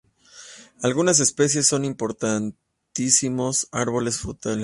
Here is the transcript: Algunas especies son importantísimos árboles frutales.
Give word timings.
Algunas 0.81 1.19
especies 1.19 1.67
son 1.67 1.85
importantísimos 1.85 3.67
árboles 3.71 4.17
frutales. 4.17 4.59